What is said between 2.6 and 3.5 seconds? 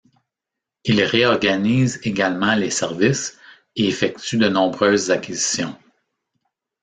services